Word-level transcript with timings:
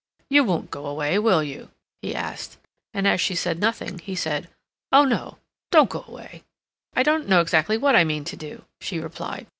"You 0.31 0.43
won't 0.43 0.71
go 0.71 0.87
away, 0.87 1.19
will 1.19 1.43
you?" 1.43 1.69
he 2.01 2.15
asked. 2.15 2.57
And 2.91 3.07
as 3.07 3.21
she 3.21 3.35
said 3.35 3.59
nothing, 3.59 3.99
he 3.99 4.13
added, 4.25 4.49
"Oh 4.91 5.05
no, 5.05 5.37
don't 5.69 5.91
go 5.91 6.05
away." 6.07 6.41
"I 6.95 7.03
don't 7.03 7.27
know 7.29 7.39
exactly 7.39 7.77
what 7.77 7.95
I 7.95 8.03
mean 8.03 8.23
to 8.23 8.35
do," 8.35 8.65
she 8.79 8.97
replied. 8.99 9.45